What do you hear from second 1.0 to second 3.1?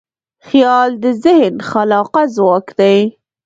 د ذهن خلاقه ځواک دی.